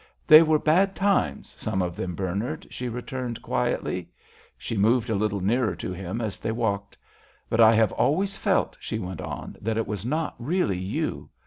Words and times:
"They 0.25 0.41
were 0.41 0.57
bad 0.57 0.95
times, 0.95 1.53
some 1.59 1.79
of 1.83 1.95
them, 1.95 2.15
Bernard," 2.15 2.65
she 2.71 2.89
returned, 2.89 3.43
quietly. 3.43 4.09
She 4.57 4.75
moved 4.75 5.11
a 5.11 5.15
little 5.15 5.41
nearer 5.41 5.75
to 5.75 5.93
him 5.93 6.21
as 6.21 6.39
they 6.39 6.51
walked. 6.51 6.97
"But 7.51 7.59
I 7.59 7.75
have 7.75 7.91
always 7.91 8.35
felt," 8.35 8.75
she 8.79 8.97
went 8.97 9.21
on, 9.21 9.57
"that 9.61 9.77
it 9.77 9.85
was 9.85 10.03
not 10.03 10.33
really 10.39 10.79
you. 10.79 11.29